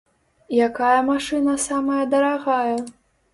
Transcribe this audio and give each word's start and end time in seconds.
Якая 0.67 1.01
машына 1.09 1.53
самая 1.67 1.99
дарагая? 2.15 2.75